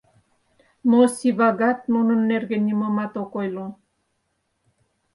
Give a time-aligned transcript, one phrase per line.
[0.89, 3.67] Но Сивагат нунын нерген нимомат ок ойло.